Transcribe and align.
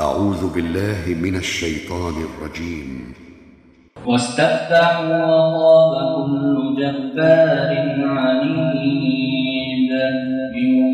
أعوذ 0.00 0.54
بالله 0.54 1.14
من 1.22 1.36
الشيطان 1.36 2.14
الرجيم. 2.24 3.14
واستفتحوا 4.06 5.24
وخاب 5.24 6.26
كل 6.26 6.74
جبار 6.78 8.08
عنيد. 8.08 9.90
من 10.54 10.93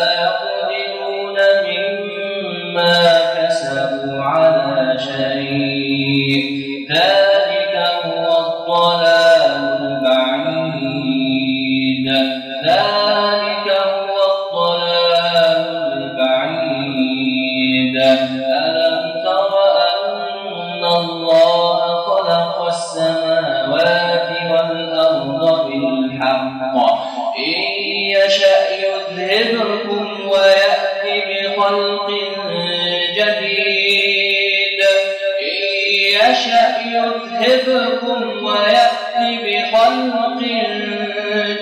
يذهبكم 36.87 38.43
ويأتي 38.43 39.29
بخلق 39.43 40.39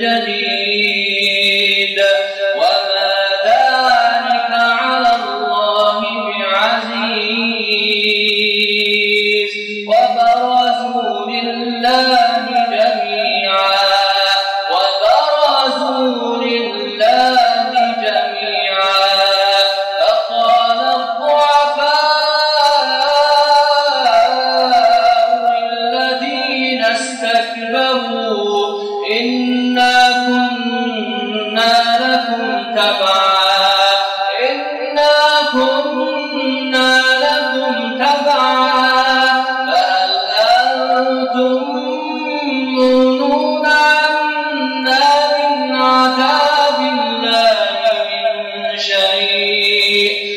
جديد. 0.01 1.99
وما 2.55 3.13
ذلك 3.45 4.51
على 4.51 5.11
الله 5.15 5.99
بعزيز. 6.27 7.49
وبرزوا 9.87 10.58
He 49.99 50.28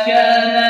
الذين 0.00 0.69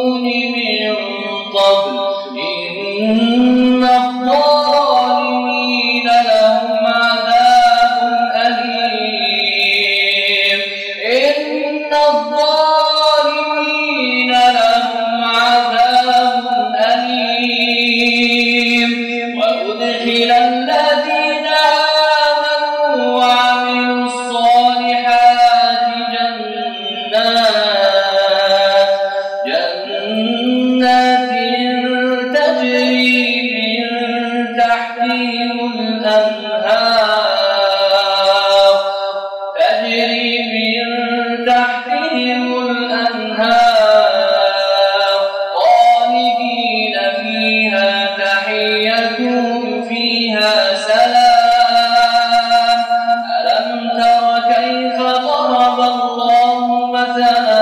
فيها 50.21 50.75
سلام. 50.75 52.11
ألم 53.37 53.69
تر 53.97 54.25
كيف 54.53 54.97
ضرب 55.01 55.79
الله 55.79 56.87
مثلا 56.91 57.59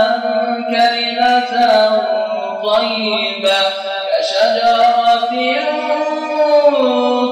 كلمة 0.72 1.54
طيبة 2.64 3.60
كشجرة 4.10 5.00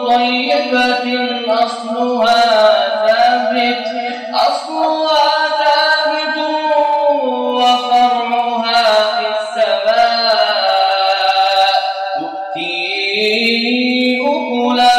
طيبة 0.08 1.06
أصلها 1.64 2.46
ثابت 3.08 3.86
أصلها 4.34 5.30
ثابت 5.60 6.38
وفرعها 7.60 8.90
في 9.16 9.26
السماء. 9.36 10.38
تؤتي 12.16 12.78
أكلها 14.28 14.97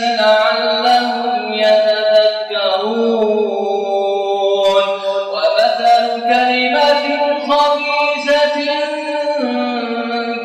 لعلهم 0.00 1.52
يتذكرون. 1.54 3.10
ومثل 5.32 6.20
كلمة 6.22 7.04
خبيثة 7.48 8.56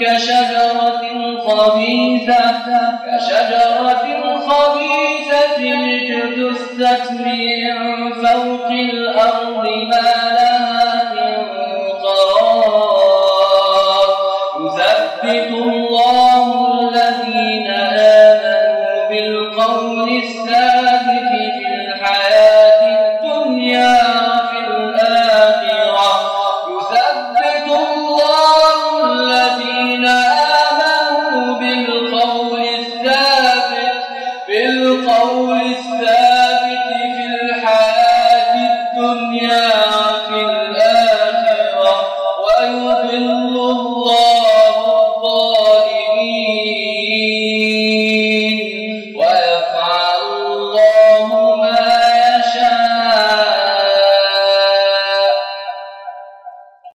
كشجرة 0.01 1.03
خبيثة 1.47 2.67
كشجرة 3.05 4.05
خبيثة 4.47 5.59
اجتثت 5.95 7.11
من 7.11 8.13
فوق 8.13 8.67
الأرض 8.69 9.04